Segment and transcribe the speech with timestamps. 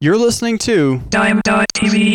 [0.00, 2.14] You're listening to Dime.tv.